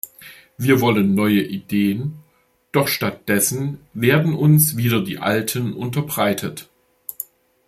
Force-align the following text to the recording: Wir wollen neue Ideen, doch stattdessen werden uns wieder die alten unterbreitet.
Wir 0.57 0.81
wollen 0.81 1.13
neue 1.13 1.43
Ideen, 1.43 2.23
doch 2.71 2.87
stattdessen 2.87 3.81
werden 3.93 4.33
uns 4.33 4.75
wieder 4.75 5.03
die 5.03 5.19
alten 5.19 5.73
unterbreitet. 5.73 6.71